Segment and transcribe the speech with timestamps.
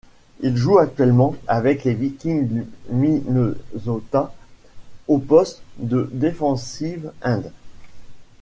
[0.39, 4.33] Il joue actuellement avec les Vikings du Minnesota
[5.07, 7.43] au poste de defensive end.